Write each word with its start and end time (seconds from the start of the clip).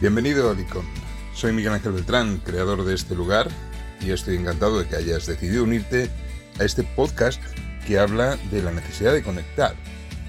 Bienvenido 0.00 0.48
a 0.48 0.54
Licon. 0.54 0.86
Soy 1.34 1.52
Miguel 1.52 1.72
Ángel 1.72 1.90
Beltrán, 1.90 2.36
creador 2.38 2.84
de 2.84 2.94
este 2.94 3.16
lugar, 3.16 3.48
y 4.00 4.12
estoy 4.12 4.36
encantado 4.36 4.78
de 4.78 4.86
que 4.86 4.94
hayas 4.94 5.26
decidido 5.26 5.64
unirte 5.64 6.08
a 6.60 6.62
este 6.62 6.84
podcast 6.84 7.42
que 7.84 7.98
habla 7.98 8.36
de 8.52 8.62
la 8.62 8.70
necesidad 8.70 9.12
de 9.12 9.24
conectar, 9.24 9.74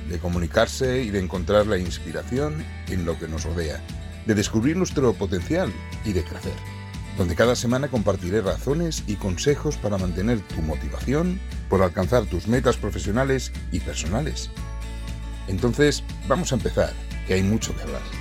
de 0.10 0.18
comunicarse 0.18 1.04
y 1.04 1.12
de 1.12 1.20
encontrar 1.20 1.68
la 1.68 1.78
inspiración 1.78 2.66
en 2.88 3.06
lo 3.06 3.20
que 3.20 3.28
nos 3.28 3.44
rodea, 3.44 3.80
de 4.26 4.34
descubrir 4.34 4.76
nuestro 4.76 5.14
potencial 5.14 5.72
y 6.04 6.14
de 6.14 6.24
crecer, 6.24 6.56
donde 7.16 7.36
cada 7.36 7.56
semana 7.56 7.90
compartiré 7.90 8.42
razones 8.42 9.04
y 9.06 9.18
consejos 9.18 9.78
para 9.78 10.00
mantener 10.00 10.40
tu 10.48 10.64
motivación 10.64 11.40
por 11.70 11.84
alcanzar 11.84 12.26
tus 12.26 12.48
metas 12.48 12.78
profesionales 12.78 13.52
y 13.72 13.82
personales. 13.82 14.50
Entonces, 15.48 16.04
vamos 16.28 16.52
a 16.54 16.56
empezar, 16.56 16.92
que 17.28 17.36
hay 17.36 17.44
mucho 17.44 17.76
que 17.76 17.84
hablar. 17.84 18.19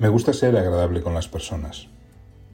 Me 0.00 0.08
gusta 0.08 0.32
ser 0.32 0.56
agradable 0.56 1.02
con 1.02 1.12
las 1.12 1.28
personas. 1.28 1.88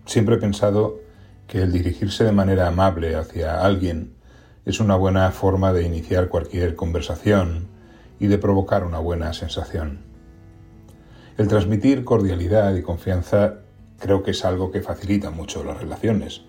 Siempre 0.05 0.35
he 0.35 0.39
pensado 0.39 0.99
que 1.47 1.63
el 1.63 1.71
dirigirse 1.71 2.25
de 2.25 2.33
manera 2.33 2.67
amable 2.67 3.15
hacia 3.15 3.65
alguien 3.65 4.17
es 4.65 4.81
una 4.81 4.97
buena 4.97 5.31
forma 5.31 5.73
de 5.73 5.85
iniciar 5.85 6.29
cualquier 6.29 6.75
conversación 6.75 7.69
y 8.19 8.27
de 8.27 8.39
provocar 8.39 8.83
una 8.83 8.99
buena 8.99 9.33
sensación. 9.33 10.01
El 11.39 11.47
transmitir 11.47 12.03
cordialidad 12.03 12.75
y 12.75 12.83
confianza 12.83 13.61
creo 14.01 14.25
que 14.25 14.33
es 14.33 14.45
algo 14.45 14.73
que 14.73 14.83
facilita 14.83 15.31
mucho 15.31 15.63
las 15.63 15.79
relaciones. 15.79 16.43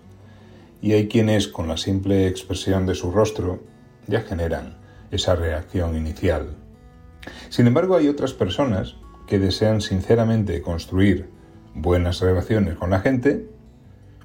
Y 0.82 0.94
hay 0.94 1.06
quienes 1.06 1.46
con 1.46 1.68
la 1.68 1.76
simple 1.76 2.26
expresión 2.26 2.86
de 2.86 2.96
su 2.96 3.12
rostro 3.12 3.62
ya 4.08 4.22
generan 4.22 4.78
esa 5.12 5.36
reacción 5.36 5.96
inicial. 5.96 6.56
Sin 7.50 7.68
embargo, 7.68 7.94
hay 7.94 8.08
otras 8.08 8.32
personas 8.32 8.96
que 9.28 9.38
desean 9.38 9.80
sinceramente 9.80 10.62
construir 10.62 11.28
buenas 11.74 12.20
relaciones 12.20 12.76
con 12.76 12.90
la 12.90 13.00
gente, 13.00 13.46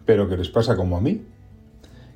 pero 0.05 0.27
que 0.29 0.37
les 0.37 0.49
pasa 0.49 0.75
como 0.75 0.97
a 0.97 1.01
mí, 1.01 1.25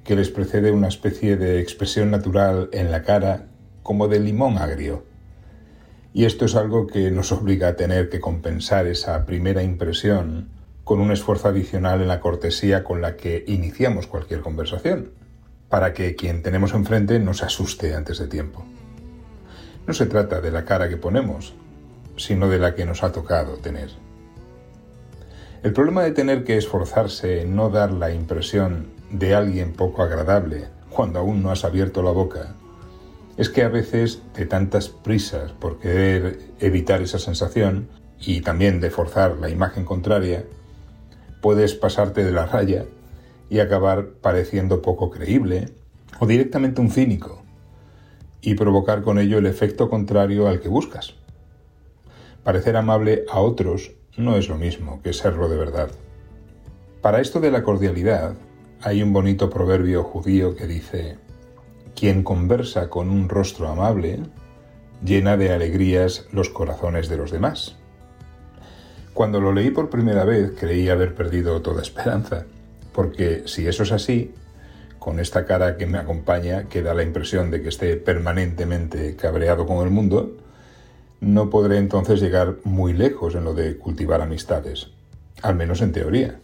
que 0.04 0.16
les 0.16 0.30
precede 0.30 0.72
una 0.72 0.88
especie 0.88 1.36
de 1.36 1.60
expresión 1.60 2.10
natural 2.10 2.70
en 2.72 2.90
la 2.92 3.04
cara 3.04 3.48
como 3.84 4.08
de 4.08 4.20
limón 4.20 4.58
agrio. 4.58 5.04
Y 6.14 6.26
esto 6.26 6.46
es 6.46 6.56
algo 6.56 6.88
que 6.88 7.12
nos 7.12 7.32
obliga 7.32 7.68
a 7.68 7.76
tener 7.76 8.10
que 8.10 8.22
compensar 8.22 8.88
esa 8.88 9.26
primera 9.26 9.62
impresión 9.62 10.50
con 10.84 11.02
un 11.02 11.12
esfuerzo 11.12 11.50
adicional 11.50 12.02
en 12.02 12.08
la 12.08 12.22
cortesía 12.22 12.86
con 12.86 13.02
la 13.02 13.18
que 13.18 13.44
iniciamos 13.48 14.08
cualquier 14.08 14.40
conversación, 14.40 15.12
para 15.68 15.94
que 15.94 16.16
quien 16.16 16.42
tenemos 16.42 16.74
enfrente 16.74 17.20
no 17.20 17.34
se 17.34 17.44
asuste 17.44 17.94
antes 17.94 18.18
de 18.20 18.28
tiempo. 18.28 18.64
No 19.86 19.94
se 19.94 20.06
trata 20.06 20.40
de 20.40 20.52
la 20.52 20.64
cara 20.64 20.88
que 20.88 20.96
ponemos, 20.96 21.54
sino 22.18 22.50
de 22.50 22.60
la 22.60 22.76
que 22.76 22.86
nos 22.86 23.04
ha 23.04 23.12
tocado 23.12 23.58
tener. 23.58 23.90
El 25.64 25.74
problema 25.74 26.04
de 26.04 26.12
tener 26.12 26.44
que 26.44 26.58
esforzarse 26.58 27.42
en 27.42 27.56
no 27.56 27.70
dar 27.70 27.92
la 27.92 28.12
impresión 28.12 28.88
de 29.10 29.34
alguien 29.34 29.74
poco 29.74 30.04
agradable 30.04 30.68
cuando 30.90 31.20
aún 31.20 31.42
no 31.42 31.52
has 31.52 31.64
abierto 31.64 32.04
la 32.04 32.12
boca 32.12 32.56
es 33.38 33.50
que 33.50 33.64
a 33.64 33.70
veces 33.70 34.22
de 34.36 34.46
tantas 34.46 34.90
prisas 34.90 35.52
por 35.52 35.80
querer 35.80 36.40
evitar 36.60 37.02
esa 37.02 37.20
sensación 37.20 37.88
y 38.20 38.42
también 38.42 38.80
de 38.82 38.90
forzar 38.90 39.38
la 39.38 39.50
imagen 39.50 39.86
contraria, 39.86 40.44
puedes 41.42 41.76
pasarte 41.76 42.24
de 42.24 42.32
la 42.32 42.48
raya 42.48 42.86
y 43.50 43.60
acabar 43.60 44.08
pareciendo 44.22 44.82
poco 44.82 45.12
creíble 45.12 45.70
o 46.20 46.26
directamente 46.26 46.82
un 46.82 46.90
cínico 46.90 47.44
y 48.42 48.56
provocar 48.56 49.04
con 49.04 49.20
ello 49.20 49.38
el 49.38 49.46
efecto 49.46 49.90
contrario 49.90 50.48
al 50.48 50.60
que 50.60 50.70
buscas. 50.70 51.16
Parecer 52.48 52.78
amable 52.78 53.26
a 53.30 53.42
otros 53.42 53.92
no 54.16 54.38
es 54.38 54.48
lo 54.48 54.58
mismo 54.58 55.02
que 55.04 55.12
serlo 55.12 55.50
de 55.50 55.58
verdad. 55.58 55.92
Para 57.02 57.20
esto 57.20 57.42
de 57.42 57.52
la 57.52 57.62
cordialidad, 57.62 58.36
hay 58.82 59.04
un 59.04 59.12
bonito 59.12 59.50
proverbio 59.50 60.02
judío 60.06 60.56
que 60.56 60.66
dice, 60.66 61.18
quien 61.94 62.24
conversa 62.24 62.90
con 62.90 63.10
un 63.10 63.28
rostro 63.28 63.68
amable, 63.68 64.22
llena 65.04 65.36
de 65.36 65.52
alegrías 65.52 66.26
los 66.32 66.48
corazones 66.48 67.10
de 67.10 67.18
los 67.18 67.32
demás. 67.32 67.76
Cuando 69.14 69.42
lo 69.42 69.52
leí 69.52 69.70
por 69.70 69.90
primera 69.90 70.24
vez 70.24 70.54
creí 70.58 70.88
haber 70.88 71.16
perdido 71.16 71.62
toda 71.62 71.82
esperanza, 71.82 72.46
porque 72.94 73.44
si 73.46 73.68
eso 73.68 73.84
es 73.84 73.92
así, 73.92 74.34
con 75.00 75.20
esta 75.20 75.46
cara 75.46 75.76
que 75.76 75.86
me 75.86 75.98
acompaña, 75.98 76.70
que 76.70 76.82
da 76.82 76.94
la 76.94 77.04
impresión 77.04 77.52
de 77.52 77.62
que 77.62 77.68
esté 77.68 77.98
permanentemente 77.98 79.18
cabreado 79.18 79.66
con 79.66 79.86
el 79.86 79.92
mundo, 79.92 80.47
no 81.20 81.50
podré 81.50 81.78
entonces 81.78 82.22
llegar 82.22 82.58
muy 82.64 82.94
lejos 82.94 83.36
en 83.36 83.44
lo 83.44 83.54
de 83.54 83.78
cultivar 83.78 84.22
amistades, 84.22 84.92
al 85.42 85.56
menos 85.56 85.82
en 85.82 85.92
teoría. 85.92 86.40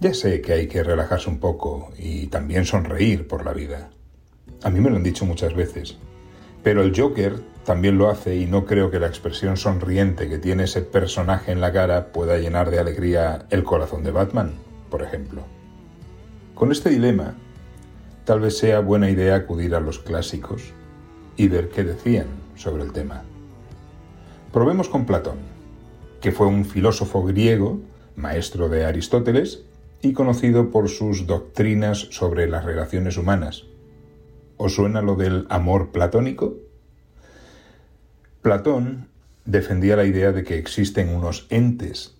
Ya 0.00 0.14
sé 0.14 0.40
que 0.40 0.54
hay 0.54 0.66
que 0.66 0.82
relajarse 0.82 1.28
un 1.28 1.40
poco 1.40 1.90
y 1.98 2.28
también 2.28 2.64
sonreír 2.64 3.28
por 3.28 3.44
la 3.44 3.52
vida. 3.52 3.90
A 4.62 4.70
mí 4.70 4.80
me 4.80 4.88
lo 4.88 4.96
han 4.96 5.02
dicho 5.02 5.26
muchas 5.26 5.54
veces. 5.54 5.98
Pero 6.62 6.82
el 6.82 6.98
Joker 6.98 7.40
también 7.64 7.98
lo 7.98 8.08
hace 8.08 8.36
y 8.36 8.46
no 8.46 8.64
creo 8.64 8.90
que 8.90 8.98
la 8.98 9.06
expresión 9.06 9.56
sonriente 9.56 10.28
que 10.28 10.38
tiene 10.38 10.64
ese 10.64 10.82
personaje 10.82 11.52
en 11.52 11.60
la 11.60 11.72
cara 11.72 12.12
pueda 12.12 12.38
llenar 12.38 12.70
de 12.70 12.78
alegría 12.78 13.46
el 13.50 13.64
corazón 13.64 14.02
de 14.04 14.10
Batman, 14.10 14.52
por 14.90 15.02
ejemplo. 15.02 15.42
Con 16.54 16.72
este 16.72 16.90
dilema, 16.90 17.34
tal 18.24 18.40
vez 18.40 18.58
sea 18.58 18.80
buena 18.80 19.10
idea 19.10 19.36
acudir 19.36 19.74
a 19.74 19.80
los 19.80 19.98
clásicos 19.98 20.72
y 21.36 21.48
ver 21.48 21.68
qué 21.68 21.84
decían 21.84 22.26
sobre 22.54 22.84
el 22.84 22.92
tema. 22.92 23.24
Probemos 24.52 24.88
con 24.88 25.06
Platón, 25.06 25.38
que 26.20 26.32
fue 26.32 26.48
un 26.48 26.64
filósofo 26.64 27.22
griego, 27.22 27.80
maestro 28.16 28.68
de 28.68 28.84
Aristóteles 28.84 29.62
y 30.02 30.12
conocido 30.12 30.70
por 30.70 30.88
sus 30.88 31.28
doctrinas 31.28 32.08
sobre 32.10 32.48
las 32.48 32.64
relaciones 32.64 33.16
humanas. 33.16 33.66
¿Os 34.56 34.74
suena 34.74 35.02
lo 35.02 35.14
del 35.14 35.46
amor 35.50 35.92
platónico? 35.92 36.56
Platón 38.42 39.08
defendía 39.44 39.94
la 39.94 40.04
idea 40.04 40.32
de 40.32 40.42
que 40.42 40.58
existen 40.58 41.14
unos 41.14 41.46
entes 41.50 42.16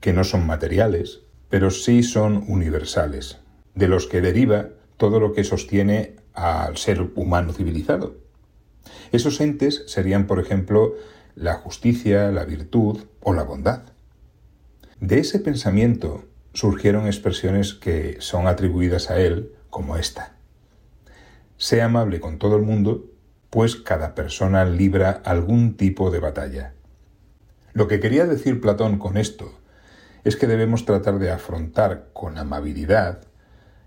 que 0.00 0.14
no 0.14 0.24
son 0.24 0.46
materiales, 0.46 1.20
pero 1.50 1.70
sí 1.70 2.02
son 2.02 2.44
universales, 2.48 3.38
de 3.74 3.88
los 3.88 4.06
que 4.06 4.22
deriva 4.22 4.70
todo 4.96 5.20
lo 5.20 5.34
que 5.34 5.44
sostiene 5.44 6.16
al 6.32 6.78
ser 6.78 7.02
humano 7.16 7.52
civilizado. 7.52 8.16
Esos 9.12 9.42
entes 9.42 9.84
serían, 9.86 10.26
por 10.26 10.40
ejemplo, 10.40 10.94
la 11.36 11.54
justicia, 11.54 12.32
la 12.32 12.44
virtud 12.44 13.04
o 13.20 13.34
la 13.34 13.42
bondad. 13.42 13.82
De 15.00 15.18
ese 15.18 15.38
pensamiento 15.38 16.24
surgieron 16.54 17.06
expresiones 17.06 17.74
que 17.74 18.16
son 18.20 18.46
atribuidas 18.46 19.10
a 19.10 19.20
él 19.20 19.52
como 19.68 19.98
esta. 19.98 20.36
Sea 21.58 21.84
amable 21.84 22.20
con 22.20 22.38
todo 22.38 22.56
el 22.56 22.62
mundo, 22.62 23.04
pues 23.50 23.76
cada 23.76 24.14
persona 24.14 24.64
libra 24.64 25.10
algún 25.10 25.76
tipo 25.76 26.10
de 26.10 26.20
batalla. 26.20 26.72
Lo 27.74 27.86
que 27.86 28.00
quería 28.00 28.24
decir 28.24 28.62
Platón 28.62 28.98
con 28.98 29.18
esto 29.18 29.52
es 30.24 30.36
que 30.36 30.46
debemos 30.46 30.86
tratar 30.86 31.18
de 31.18 31.30
afrontar 31.30 32.08
con 32.14 32.38
amabilidad 32.38 33.20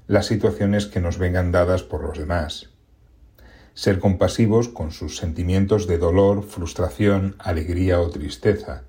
las 0.05 0.27
situaciones 0.27 0.85
que 0.85 1.01
nos 1.01 1.17
vengan 1.17 1.51
dadas 1.51 1.81
por 1.81 2.03
los 2.03 2.19
demás, 2.19 2.69
ser 3.79 3.99
compasivos 3.99 4.67
con 4.67 4.91
sus 4.91 5.15
sentimientos 5.15 5.87
de 5.87 5.97
dolor, 5.97 6.43
frustración, 6.43 7.37
alegría 7.39 8.01
o 8.01 8.09
tristeza, 8.09 8.83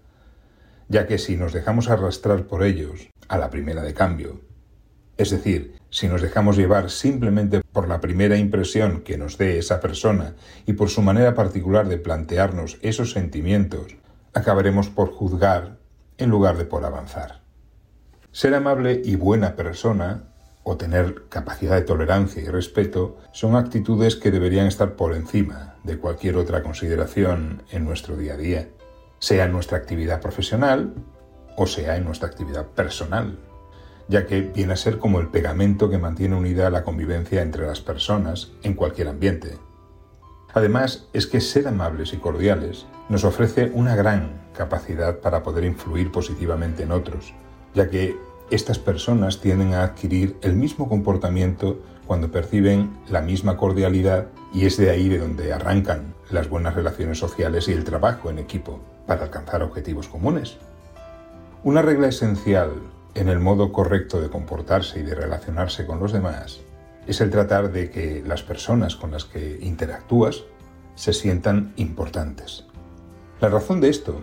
ya 0.88 1.06
que 1.06 1.16
si 1.16 1.36
nos 1.36 1.52
dejamos 1.52 1.88
arrastrar 1.88 2.48
por 2.48 2.64
ellos 2.64 3.08
a 3.28 3.38
la 3.38 3.50
primera 3.50 3.82
de 3.82 3.94
cambio, 3.94 4.40
es 5.16 5.30
decir, 5.30 5.76
si 5.90 6.08
nos 6.08 6.22
dejamos 6.22 6.56
llevar 6.56 6.90
simplemente 6.90 7.60
por 7.60 7.86
la 7.86 8.00
primera 8.00 8.36
impresión 8.36 9.02
que 9.02 9.16
nos 9.16 9.38
dé 9.38 9.58
esa 9.58 9.78
persona 9.78 10.34
y 10.66 10.72
por 10.72 10.88
su 10.88 11.02
manera 11.02 11.36
particular 11.36 11.86
de 11.86 11.98
plantearnos 11.98 12.78
esos 12.82 13.12
sentimientos, 13.12 13.96
acabaremos 14.34 14.88
por 14.88 15.12
juzgar 15.12 15.78
en 16.18 16.30
lugar 16.30 16.58
de 16.58 16.64
por 16.64 16.84
avanzar. 16.84 17.42
Ser 18.32 18.56
amable 18.56 19.00
y 19.04 19.14
buena 19.14 19.54
persona 19.54 20.29
o 20.70 20.76
tener 20.76 21.24
capacidad 21.28 21.74
de 21.74 21.82
tolerancia 21.82 22.40
y 22.40 22.46
respeto 22.46 23.16
son 23.32 23.56
actitudes 23.56 24.14
que 24.14 24.30
deberían 24.30 24.68
estar 24.68 24.94
por 24.94 25.16
encima 25.16 25.74
de 25.82 25.98
cualquier 25.98 26.36
otra 26.36 26.62
consideración 26.62 27.64
en 27.72 27.84
nuestro 27.84 28.16
día 28.16 28.34
a 28.34 28.36
día, 28.36 28.68
sea 29.18 29.46
en 29.46 29.52
nuestra 29.52 29.78
actividad 29.78 30.20
profesional 30.20 30.94
o 31.56 31.66
sea 31.66 31.96
en 31.96 32.04
nuestra 32.04 32.28
actividad 32.28 32.66
personal, 32.66 33.36
ya 34.06 34.26
que 34.26 34.42
viene 34.42 34.74
a 34.74 34.76
ser 34.76 34.98
como 34.98 35.18
el 35.18 35.26
pegamento 35.26 35.90
que 35.90 35.98
mantiene 35.98 36.36
unida 36.36 36.70
la 36.70 36.84
convivencia 36.84 37.42
entre 37.42 37.66
las 37.66 37.80
personas 37.80 38.52
en 38.62 38.74
cualquier 38.74 39.08
ambiente. 39.08 39.58
Además, 40.54 41.08
es 41.12 41.26
que 41.26 41.40
ser 41.40 41.66
amables 41.66 42.12
y 42.12 42.18
cordiales 42.18 42.86
nos 43.08 43.24
ofrece 43.24 43.72
una 43.74 43.96
gran 43.96 44.40
capacidad 44.56 45.18
para 45.18 45.42
poder 45.42 45.64
influir 45.64 46.12
positivamente 46.12 46.84
en 46.84 46.92
otros, 46.92 47.34
ya 47.74 47.90
que 47.90 48.16
estas 48.50 48.78
personas 48.78 49.40
tienden 49.40 49.74
a 49.74 49.84
adquirir 49.84 50.36
el 50.42 50.56
mismo 50.56 50.88
comportamiento 50.88 51.80
cuando 52.06 52.32
perciben 52.32 52.90
la 53.08 53.20
misma 53.20 53.56
cordialidad 53.56 54.26
Y 54.52 54.66
es 54.66 54.76
de 54.76 54.90
ahí 54.90 55.08
de 55.08 55.18
donde 55.18 55.52
arrancan 55.52 56.14
las 56.30 56.48
buenas 56.48 56.74
relaciones 56.74 57.18
sociales 57.18 57.68
y 57.68 57.72
el 57.72 57.84
trabajo 57.84 58.30
en 58.30 58.40
equipo 58.40 58.80
para 59.06 59.22
alcanzar 59.22 59.62
objetivos 59.62 60.08
comunes. 60.08 60.56
Una 61.62 61.82
regla 61.82 62.08
esencial 62.08 62.72
en 63.14 63.28
el 63.28 63.38
modo 63.38 63.72
correcto 63.72 64.20
de 64.20 64.28
comportarse 64.28 64.98
y 64.98 65.02
de 65.02 65.14
relacionarse 65.14 65.86
con 65.86 66.00
los 66.00 66.12
demás 66.12 66.60
es 67.06 67.20
el 67.20 67.30
tratar 67.30 67.70
de 67.70 67.90
que 67.90 68.24
las 68.26 68.42
personas 68.42 68.96
con 68.96 69.12
las 69.12 69.24
que 69.24 69.58
interactúas 69.62 70.42
se 70.96 71.12
sientan 71.12 71.72
importantes. 71.76 72.66
La 73.40 73.48
razón 73.48 73.80
de 73.80 73.88
esto 73.88 74.20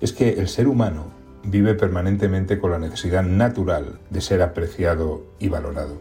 es 0.00 0.12
que 0.12 0.30
el 0.30 0.48
ser 0.48 0.66
humano 0.66 1.21
vive 1.44 1.74
permanentemente 1.74 2.58
con 2.58 2.70
la 2.70 2.78
necesidad 2.78 3.22
natural 3.22 3.98
de 4.10 4.20
ser 4.20 4.42
apreciado 4.42 5.22
y 5.38 5.48
valorado. 5.48 5.96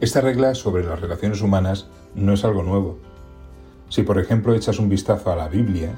Esta 0.00 0.20
regla 0.20 0.54
sobre 0.54 0.84
las 0.84 1.00
relaciones 1.00 1.42
humanas 1.42 1.86
no 2.14 2.32
es 2.32 2.44
algo 2.44 2.62
nuevo. 2.62 2.98
Si 3.88 4.02
por 4.02 4.18
ejemplo 4.18 4.54
echas 4.54 4.78
un 4.78 4.88
vistazo 4.88 5.32
a 5.32 5.36
la 5.36 5.48
Biblia, 5.48 5.92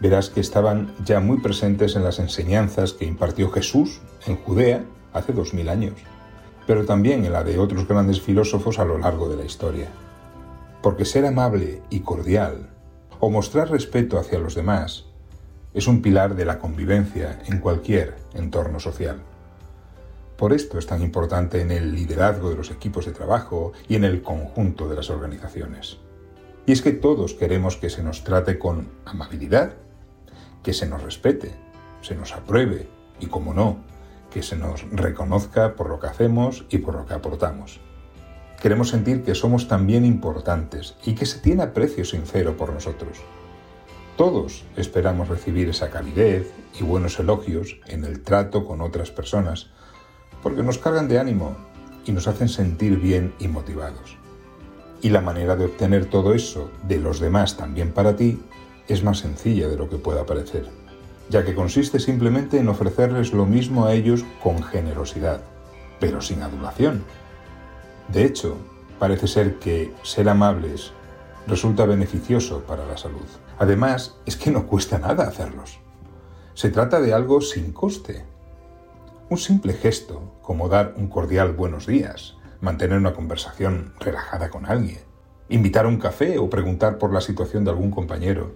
verás 0.00 0.30
que 0.30 0.40
estaban 0.40 0.94
ya 1.04 1.20
muy 1.20 1.38
presentes 1.38 1.96
en 1.96 2.04
las 2.04 2.18
enseñanzas 2.18 2.92
que 2.92 3.06
impartió 3.06 3.50
Jesús 3.50 4.00
en 4.26 4.36
Judea 4.36 4.84
hace 5.12 5.32
dos 5.32 5.54
mil 5.54 5.68
años, 5.68 5.94
pero 6.66 6.84
también 6.84 7.24
en 7.24 7.32
la 7.32 7.44
de 7.44 7.58
otros 7.58 7.88
grandes 7.88 8.20
filósofos 8.20 8.78
a 8.78 8.84
lo 8.84 8.98
largo 8.98 9.28
de 9.28 9.36
la 9.36 9.44
historia. 9.44 9.88
Porque 10.82 11.04
ser 11.04 11.24
amable 11.24 11.82
y 11.88 12.00
cordial, 12.00 12.68
o 13.20 13.30
mostrar 13.30 13.70
respeto 13.70 14.18
hacia 14.18 14.38
los 14.38 14.54
demás, 14.54 15.05
es 15.76 15.86
un 15.86 16.00
pilar 16.00 16.34
de 16.36 16.46
la 16.46 16.58
convivencia 16.58 17.38
en 17.44 17.58
cualquier 17.58 18.16
entorno 18.32 18.80
social. 18.80 19.18
Por 20.38 20.54
esto 20.54 20.78
es 20.78 20.86
tan 20.86 21.02
importante 21.02 21.60
en 21.60 21.70
el 21.70 21.94
liderazgo 21.94 22.48
de 22.48 22.56
los 22.56 22.70
equipos 22.70 23.04
de 23.04 23.12
trabajo 23.12 23.74
y 23.86 23.96
en 23.96 24.04
el 24.04 24.22
conjunto 24.22 24.88
de 24.88 24.96
las 24.96 25.10
organizaciones. 25.10 25.98
Y 26.64 26.72
es 26.72 26.80
que 26.80 26.92
todos 26.92 27.34
queremos 27.34 27.76
que 27.76 27.90
se 27.90 28.02
nos 28.02 28.24
trate 28.24 28.58
con 28.58 28.88
amabilidad, 29.04 29.74
que 30.62 30.72
se 30.72 30.86
nos 30.86 31.02
respete, 31.02 31.52
se 32.00 32.14
nos 32.14 32.32
apruebe 32.32 32.88
y, 33.20 33.26
como 33.26 33.52
no, 33.52 33.76
que 34.30 34.42
se 34.42 34.56
nos 34.56 34.82
reconozca 34.90 35.76
por 35.76 35.90
lo 35.90 36.00
que 36.00 36.06
hacemos 36.06 36.64
y 36.70 36.78
por 36.78 36.94
lo 36.94 37.04
que 37.04 37.12
aportamos. 37.12 37.80
Queremos 38.62 38.88
sentir 38.88 39.24
que 39.24 39.34
somos 39.34 39.68
también 39.68 40.06
importantes 40.06 40.96
y 41.04 41.14
que 41.14 41.26
se 41.26 41.38
tiene 41.40 41.64
aprecio 41.64 42.06
sincero 42.06 42.56
por 42.56 42.72
nosotros. 42.72 43.18
Todos 44.16 44.64
esperamos 44.78 45.28
recibir 45.28 45.68
esa 45.68 45.90
calidez 45.90 46.50
y 46.80 46.84
buenos 46.84 47.20
elogios 47.20 47.78
en 47.86 48.02
el 48.02 48.22
trato 48.22 48.64
con 48.64 48.80
otras 48.80 49.10
personas, 49.10 49.68
porque 50.42 50.62
nos 50.62 50.78
cargan 50.78 51.06
de 51.06 51.18
ánimo 51.18 51.54
y 52.06 52.12
nos 52.12 52.26
hacen 52.26 52.48
sentir 52.48 52.98
bien 52.98 53.34
y 53.38 53.48
motivados. 53.48 54.16
Y 55.02 55.10
la 55.10 55.20
manera 55.20 55.54
de 55.54 55.66
obtener 55.66 56.06
todo 56.06 56.32
eso 56.32 56.70
de 56.88 56.98
los 56.98 57.20
demás 57.20 57.58
también 57.58 57.92
para 57.92 58.16
ti 58.16 58.40
es 58.88 59.04
más 59.04 59.18
sencilla 59.18 59.68
de 59.68 59.76
lo 59.76 59.90
que 59.90 59.98
pueda 59.98 60.24
parecer, 60.24 60.64
ya 61.28 61.44
que 61.44 61.54
consiste 61.54 62.00
simplemente 62.00 62.58
en 62.58 62.70
ofrecerles 62.70 63.34
lo 63.34 63.44
mismo 63.44 63.84
a 63.84 63.92
ellos 63.92 64.24
con 64.42 64.62
generosidad, 64.62 65.42
pero 66.00 66.22
sin 66.22 66.40
adulación. 66.40 67.04
De 68.08 68.24
hecho, 68.24 68.56
parece 68.98 69.26
ser 69.26 69.58
que 69.58 69.92
ser 70.04 70.26
amables 70.30 70.92
resulta 71.46 71.84
beneficioso 71.84 72.62
para 72.62 72.86
la 72.86 72.96
salud. 72.96 73.26
Además, 73.58 74.16
es 74.26 74.36
que 74.36 74.50
no 74.50 74.66
cuesta 74.66 74.98
nada 74.98 75.26
hacerlos. 75.26 75.78
Se 76.54 76.70
trata 76.70 77.00
de 77.00 77.12
algo 77.12 77.40
sin 77.40 77.72
coste, 77.72 78.24
un 79.28 79.38
simple 79.38 79.72
gesto, 79.72 80.34
como 80.42 80.68
dar 80.68 80.94
un 80.96 81.08
cordial 81.08 81.52
buenos 81.52 81.86
días, 81.86 82.36
mantener 82.60 82.98
una 82.98 83.12
conversación 83.12 83.94
relajada 83.98 84.50
con 84.50 84.66
alguien, 84.66 85.00
invitar 85.48 85.84
a 85.84 85.88
un 85.88 85.98
café 85.98 86.38
o 86.38 86.48
preguntar 86.48 86.98
por 86.98 87.12
la 87.12 87.20
situación 87.20 87.64
de 87.64 87.70
algún 87.70 87.90
compañero, 87.90 88.54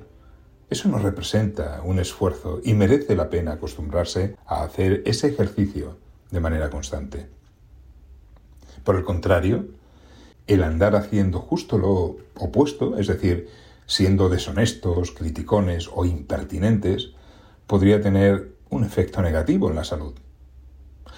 eso 0.70 0.88
no 0.88 0.98
representa 0.98 1.82
un 1.84 1.98
esfuerzo 1.98 2.60
y 2.62 2.74
merece 2.74 3.16
la 3.16 3.28
pena 3.28 3.52
acostumbrarse 3.52 4.36
a 4.46 4.62
hacer 4.62 5.02
ese 5.04 5.26
ejercicio 5.26 5.98
de 6.30 6.38
manera 6.38 6.70
constante. 6.70 7.26
Por 8.84 8.94
el 8.94 9.02
contrario, 9.02 9.66
el 10.46 10.62
andar 10.62 10.94
haciendo 10.94 11.40
justo 11.40 11.76
lo 11.76 12.18
opuesto, 12.36 12.96
es 12.98 13.08
decir, 13.08 13.48
siendo 13.90 14.28
deshonestos, 14.28 15.10
criticones 15.10 15.90
o 15.92 16.04
impertinentes, 16.04 17.10
podría 17.66 18.00
tener 18.00 18.54
un 18.68 18.84
efecto 18.84 19.20
negativo 19.20 19.68
en 19.68 19.74
la 19.74 19.82
salud. 19.82 20.14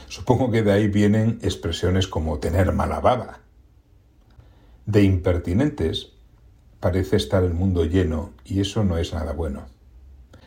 Supongo 0.09 0.51
que 0.51 0.63
de 0.63 0.73
ahí 0.73 0.89
vienen 0.89 1.39
expresiones 1.43 2.09
como 2.09 2.39
tener 2.39 2.73
mala 2.73 3.01
baba. 3.01 3.41
De 4.87 5.03
impertinentes 5.03 6.15
parece 6.81 7.17
estar 7.17 7.45
el 7.45 7.53
mundo 7.53 7.85
lleno 7.85 8.33
y 8.43 8.61
eso 8.61 8.85
no 8.85 8.97
es 8.97 9.13
nada 9.13 9.35
bueno. 9.35 9.67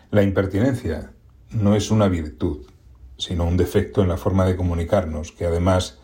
La 0.10 0.24
impertinencia 0.24 1.14
no 1.52 1.76
es 1.76 1.92
una 1.92 2.08
virtud, 2.08 2.66
sino 3.20 3.46
un 3.46 3.56
defecto 3.56 4.02
en 4.02 4.10
la 4.10 4.18
forma 4.18 4.48
de 4.48 4.56
comunicarnos 4.56 5.32
que 5.32 5.46
además 5.46 6.00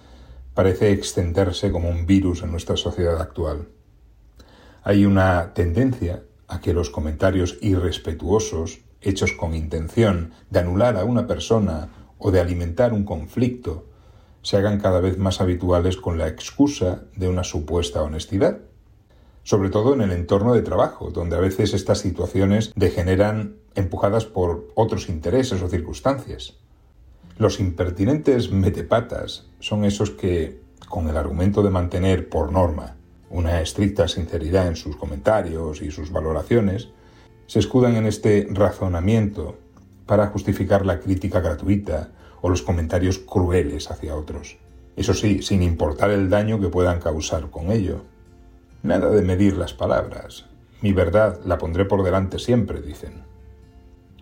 parece 0.54 0.92
extenderse 0.92 1.72
como 1.72 1.90
un 1.90 2.06
virus 2.06 2.44
en 2.44 2.52
nuestra 2.52 2.78
sociedad 2.78 3.20
actual. 3.20 3.70
Hay 4.84 5.06
una 5.06 5.54
tendencia 5.54 6.24
a 6.48 6.60
que 6.60 6.74
los 6.74 6.90
comentarios 6.90 7.60
irrespetuosos, 7.62 8.80
hechos 9.00 9.32
con 9.32 9.54
intención 9.54 10.34
de 10.50 10.60
anular 10.60 10.98
a 10.98 11.06
una 11.06 11.28
persona 11.28 11.90
o 12.18 12.32
de 12.32 12.40
alimentar 12.40 12.92
un 12.92 13.04
conflicto 13.04 13.86
se 14.42 14.58
hagan 14.58 14.80
cada 14.80 15.00
vez 15.00 15.20
más 15.20 15.40
habituales 15.40 15.98
con 15.98 16.18
la 16.18 16.28
excusa 16.28 17.04
de 17.16 17.30
una 17.30 17.44
supuesta 17.44 18.02
honestidad, 18.02 18.58
sobre 19.44 19.70
todo 19.70 19.94
en 19.94 20.02
el 20.02 20.12
entorno 20.12 20.56
de 20.56 20.64
trabajo, 20.64 21.12
donde 21.12 21.36
a 21.36 21.40
veces 21.40 21.76
estas 21.76 22.00
situaciones 22.00 22.74
degeneran 22.76 23.58
empujadas 23.76 24.26
por 24.26 24.68
otros 24.74 25.10
intereses 25.10 25.62
o 25.62 25.70
circunstancias. 25.70 26.58
Los 27.38 27.60
impertinentes 27.60 28.52
metepatas 28.52 29.48
son 29.60 29.86
esos 29.86 30.10
que, 30.10 30.60
con 30.90 31.08
el 31.08 31.18
argumento 31.18 31.62
de 31.62 31.70
mantener 31.70 32.30
por 32.30 32.52
norma 32.52 32.96
una 33.32 33.62
estricta 33.62 34.08
sinceridad 34.08 34.68
en 34.68 34.76
sus 34.76 34.96
comentarios 34.96 35.82
y 35.82 35.90
sus 35.92 36.12
valoraciones, 36.12 36.90
se 37.48 37.60
escudan 37.60 37.96
en 37.96 38.06
este 38.06 38.48
razonamiento 38.50 39.58
para 40.06 40.28
justificar 40.28 40.86
la 40.86 41.00
crítica 41.00 41.40
gratuita 41.40 42.10
o 42.42 42.50
los 42.50 42.62
comentarios 42.62 43.20
crueles 43.20 43.90
hacia 43.90 44.16
otros. 44.16 44.58
Eso 44.96 45.14
sí, 45.14 45.42
sin 45.42 45.64
importar 45.64 46.12
el 46.12 46.30
daño 46.30 46.60
que 46.60 46.68
puedan 46.68 47.00
causar 47.00 47.50
con 47.50 47.72
ello. 47.72 48.04
Nada 48.84 49.10
de 49.10 49.22
medir 49.22 49.56
las 49.56 49.74
palabras. 49.74 50.46
Mi 50.82 50.92
verdad 50.92 51.40
la 51.46 51.58
pondré 51.58 51.86
por 51.86 52.04
delante 52.04 52.40
siempre, 52.40 52.82
dicen. 52.82 53.24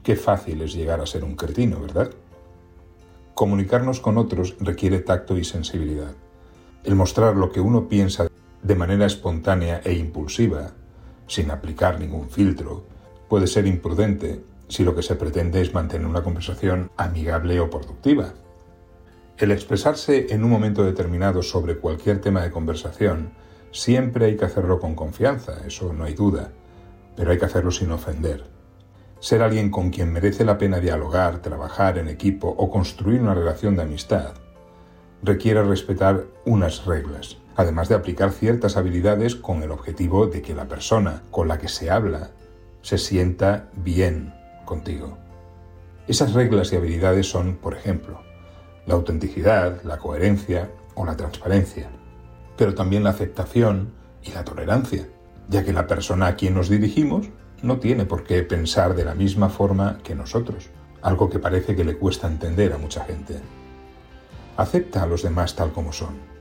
Qué 0.03 0.15
fácil 0.15 0.61
es 0.61 0.73
llegar 0.73 1.01
a 1.01 1.05
ser 1.05 1.23
un 1.23 1.35
cretino, 1.35 1.81
¿verdad? 1.81 2.11
Comunicarnos 3.33 3.99
con 3.99 4.17
otros 4.17 4.55
requiere 4.59 4.99
tacto 4.99 5.37
y 5.37 5.43
sensibilidad. 5.43 6.11
El 6.83 6.95
mostrar 6.95 7.35
lo 7.35 7.51
que 7.51 7.61
uno 7.61 7.87
piensa 7.87 8.28
de 8.63 8.75
manera 8.75 9.05
espontánea 9.05 9.81
e 9.83 9.93
impulsiva, 9.93 10.71
sin 11.27 11.51
aplicar 11.51 11.99
ningún 11.99 12.29
filtro, 12.29 12.83
puede 13.27 13.47
ser 13.47 13.67
imprudente 13.67 14.43
si 14.67 14.83
lo 14.83 14.95
que 14.95 15.03
se 15.03 15.15
pretende 15.15 15.61
es 15.61 15.73
mantener 15.73 16.07
una 16.07 16.23
conversación 16.23 16.91
amigable 16.97 17.59
o 17.59 17.69
productiva. 17.69 18.33
El 19.37 19.51
expresarse 19.51 20.27
en 20.33 20.43
un 20.43 20.49
momento 20.49 20.83
determinado 20.83 21.41
sobre 21.41 21.77
cualquier 21.77 22.19
tema 22.19 22.41
de 22.41 22.51
conversación 22.51 23.31
siempre 23.71 24.25
hay 24.25 24.37
que 24.37 24.45
hacerlo 24.45 24.79
con 24.79 24.95
confianza, 24.95 25.65
eso 25.65 25.93
no 25.93 26.03
hay 26.03 26.13
duda, 26.13 26.51
pero 27.15 27.31
hay 27.31 27.37
que 27.37 27.45
hacerlo 27.45 27.71
sin 27.71 27.91
ofender. 27.91 28.43
Ser 29.19 29.41
alguien 29.41 29.69
con 29.69 29.89
quien 29.89 30.11
merece 30.13 30.45
la 30.45 30.57
pena 30.57 30.79
dialogar, 30.79 31.41
trabajar 31.41 31.97
en 31.97 32.07
equipo 32.07 32.47
o 32.47 32.69
construir 32.69 33.21
una 33.21 33.33
relación 33.33 33.75
de 33.75 33.83
amistad 33.83 34.33
requiere 35.21 35.63
respetar 35.63 36.25
unas 36.45 36.85
reglas, 36.85 37.37
además 37.59 37.89
de 37.89 37.95
aplicar 37.95 38.31
ciertas 38.31 38.77
habilidades 38.77 39.35
con 39.35 39.63
el 39.63 39.71
objetivo 39.71 40.27
de 40.27 40.41
que 40.41 40.55
la 40.55 40.69
persona 40.69 41.23
con 41.29 41.49
la 41.49 41.57
que 41.57 41.67
se 41.67 41.91
habla 41.91 42.29
se 42.81 42.97
sienta 42.97 43.67
bien 43.75 44.33
contigo. 44.63 45.17
Esas 46.07 46.31
reglas 46.31 46.71
y 46.71 46.77
habilidades 46.77 47.29
son, 47.29 47.57
por 47.57 47.73
ejemplo, 47.73 48.21
la 48.85 48.93
autenticidad, 48.93 49.83
la 49.83 49.97
coherencia 49.97 50.71
o 50.95 51.05
la 51.05 51.17
transparencia, 51.17 51.89
pero 52.55 52.75
también 52.75 53.03
la 53.03 53.09
aceptación 53.09 53.91
y 54.23 54.31
la 54.31 54.45
tolerancia, 54.45 55.09
ya 55.49 55.65
que 55.65 55.73
la 55.73 55.85
persona 55.85 56.27
a 56.27 56.35
quien 56.37 56.53
nos 56.53 56.69
dirigimos 56.69 57.27
no 57.61 57.77
tiene 57.79 58.05
por 58.05 58.23
qué 58.23 58.41
pensar 58.43 58.95
de 58.95 59.03
la 59.03 59.15
misma 59.15 59.49
forma 59.49 59.99
que 60.01 60.15
nosotros, 60.15 60.69
algo 61.01 61.29
que 61.29 61.39
parece 61.39 61.75
que 61.75 61.83
le 61.83 61.97
cuesta 61.97 62.27
entender 62.27 62.71
a 62.71 62.77
mucha 62.77 63.03
gente. 63.03 63.41
Acepta 64.55 65.03
a 65.03 65.07
los 65.07 65.23
demás 65.23 65.57
tal 65.57 65.73
como 65.73 65.91
son. 65.91 66.38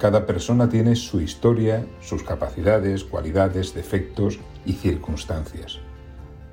Cada 0.00 0.24
persona 0.24 0.66
tiene 0.66 0.96
su 0.96 1.20
historia, 1.20 1.84
sus 2.00 2.22
capacidades, 2.22 3.04
cualidades, 3.04 3.74
defectos 3.74 4.40
y 4.64 4.72
circunstancias. 4.72 5.78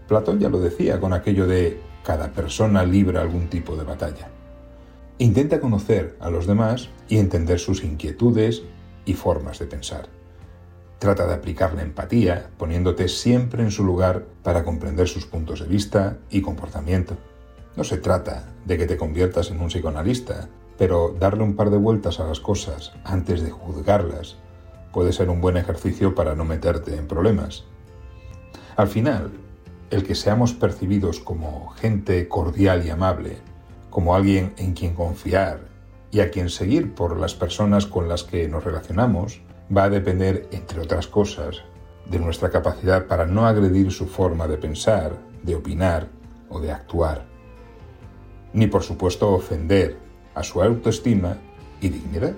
Platón 0.05 0.41
ya 0.41 0.49
lo 0.49 0.59
decía 0.59 0.99
con 0.99 1.13
aquello 1.13 1.47
de 1.47 1.79
cada 2.03 2.33
persona 2.33 2.83
libra 2.83 3.21
algún 3.21 3.47
tipo 3.47 3.77
de 3.77 3.85
batalla. 3.85 4.27
Intenta 5.17 5.61
conocer 5.61 6.17
a 6.19 6.29
los 6.29 6.45
demás 6.45 6.89
y 7.07 7.19
entender 7.19 7.59
sus 7.59 7.85
inquietudes 7.85 8.63
y 9.05 9.13
formas 9.13 9.59
de 9.59 9.67
pensar. 9.67 10.09
Trata 10.99 11.25
de 11.25 11.35
aplicar 11.35 11.73
la 11.73 11.83
empatía, 11.83 12.49
poniéndote 12.57 13.07
siempre 13.07 13.63
en 13.63 13.71
su 13.71 13.85
lugar 13.85 14.25
para 14.43 14.65
comprender 14.65 15.07
sus 15.07 15.25
puntos 15.25 15.61
de 15.61 15.67
vista 15.67 16.17
y 16.29 16.41
comportamiento. 16.41 17.15
No 17.77 17.85
se 17.85 17.97
trata 17.97 18.49
de 18.65 18.77
que 18.77 18.87
te 18.87 18.97
conviertas 18.97 19.51
en 19.51 19.61
un 19.61 19.69
psicoanalista, 19.69 20.49
pero 20.77 21.15
darle 21.19 21.43
un 21.43 21.55
par 21.55 21.69
de 21.69 21.77
vueltas 21.77 22.19
a 22.19 22.27
las 22.27 22.39
cosas 22.39 22.93
antes 23.03 23.41
de 23.41 23.51
juzgarlas 23.51 24.37
puede 24.91 25.13
ser 25.13 25.29
un 25.29 25.41
buen 25.41 25.57
ejercicio 25.57 26.15
para 26.15 26.35
no 26.35 26.45
meterte 26.45 26.95
en 26.95 27.07
problemas. 27.07 27.65
Al 28.75 28.87
final, 28.87 29.31
el 29.89 30.03
que 30.03 30.15
seamos 30.15 30.53
percibidos 30.53 31.19
como 31.19 31.69
gente 31.69 32.27
cordial 32.27 32.85
y 32.85 32.89
amable, 32.89 33.37
como 33.89 34.15
alguien 34.15 34.53
en 34.57 34.73
quien 34.73 34.93
confiar 34.93 35.61
y 36.11 36.19
a 36.19 36.31
quien 36.31 36.49
seguir 36.49 36.93
por 36.93 37.19
las 37.19 37.35
personas 37.35 37.85
con 37.85 38.07
las 38.07 38.23
que 38.23 38.47
nos 38.47 38.63
relacionamos, 38.63 39.41
va 39.75 39.85
a 39.85 39.89
depender, 39.89 40.47
entre 40.51 40.81
otras 40.81 41.07
cosas, 41.07 41.63
de 42.09 42.19
nuestra 42.19 42.49
capacidad 42.49 43.07
para 43.07 43.25
no 43.25 43.45
agredir 43.45 43.91
su 43.91 44.07
forma 44.07 44.47
de 44.47 44.57
pensar, 44.57 45.17
de 45.43 45.55
opinar 45.55 46.07
o 46.49 46.59
de 46.59 46.71
actuar. 46.71 47.25
Ni 48.53 48.67
por 48.67 48.83
supuesto 48.83 49.31
ofender 49.33 50.06
a 50.37 50.43
su 50.43 50.61
autoestima 50.61 51.37
y 51.81 51.89
dignidad. 51.89 52.33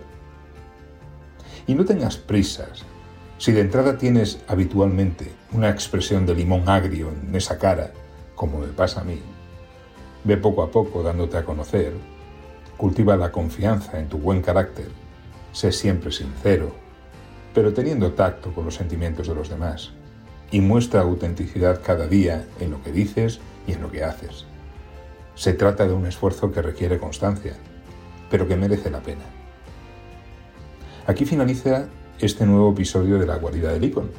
Y 1.68 1.76
no 1.76 1.84
tengas 1.84 2.18
prisas. 2.18 2.86
Si 3.38 3.52
de 3.52 3.62
entrada 3.62 3.98
tienes 3.98 4.42
habitualmente 4.48 5.32
una 5.52 5.70
expresión 5.70 6.26
de 6.26 6.36
limón 6.36 6.68
agrio 6.70 7.10
en 7.10 7.36
esa 7.36 7.58
cara, 7.58 7.92
como 8.36 8.60
me 8.60 8.68
pasa 8.68 9.02
a 9.02 9.04
mí, 9.04 9.20
ve 10.24 10.38
poco 10.38 10.64
a 10.64 10.72
poco 10.72 11.04
dándote 11.04 11.38
a 11.38 11.44
conocer, 11.44 11.94
cultiva 12.78 13.18
la 13.18 13.32
confianza 13.32 14.00
en 14.00 14.08
tu 14.08 14.18
buen 14.18 14.42
carácter, 14.42 14.88
sé 15.52 15.72
siempre 15.72 16.12
sincero, 16.12 16.72
pero 17.54 17.74
teniendo 17.74 18.14
tacto 18.14 18.54
con 18.54 18.66
los 18.66 18.76
sentimientos 18.76 19.28
de 19.28 19.36
los 19.36 19.50
demás, 19.50 19.92
y 20.52 20.62
muestra 20.62 21.02
autenticidad 21.02 21.82
cada 21.84 22.08
día 22.08 22.46
en 22.60 22.72
lo 22.72 22.82
que 22.82 22.92
dices 22.92 23.40
y 23.68 23.74
en 23.74 23.82
lo 23.82 23.92
que 23.92 24.04
haces. 24.04 24.46
Se 25.36 25.54
trata 25.54 25.86
de 25.86 25.94
un 25.94 26.06
esfuerzo 26.06 26.52
que 26.52 26.62
requiere 26.62 26.98
constancia, 26.98 27.56
pero 28.30 28.48
que 28.48 28.56
merece 28.56 28.90
la 28.90 29.02
pena. 29.02 29.24
Aquí 31.08 31.26
finaliza 31.26 31.88
este 32.20 32.46
nuevo 32.46 32.72
episodio 32.72 33.18
de 33.18 33.26
la 33.26 33.38
guarida 33.38 33.72
del 33.72 33.84
Icon. 33.84 34.12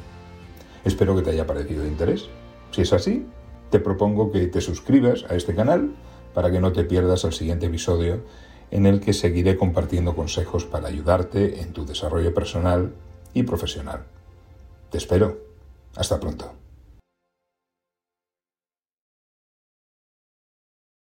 Espero 0.83 1.15
que 1.15 1.21
te 1.21 1.31
haya 1.31 1.47
parecido 1.47 1.83
de 1.83 1.89
interés. 1.89 2.29
Si 2.71 2.81
es 2.81 2.93
así, 2.93 3.25
te 3.69 3.79
propongo 3.79 4.31
que 4.31 4.47
te 4.47 4.61
suscribas 4.61 5.25
a 5.29 5.35
este 5.35 5.55
canal 5.55 5.91
para 6.33 6.51
que 6.51 6.59
no 6.59 6.71
te 6.71 6.83
pierdas 6.83 7.23
el 7.23 7.33
siguiente 7.33 7.67
episodio 7.67 8.23
en 8.71 8.85
el 8.85 9.01
que 9.01 9.13
seguiré 9.13 9.57
compartiendo 9.57 10.15
consejos 10.15 10.65
para 10.65 10.87
ayudarte 10.87 11.61
en 11.61 11.73
tu 11.73 11.85
desarrollo 11.85 12.33
personal 12.33 12.93
y 13.33 13.43
profesional. 13.43 14.03
Te 14.89 14.97
espero. 14.97 15.39
Hasta 15.95 16.19
pronto. 16.19 16.60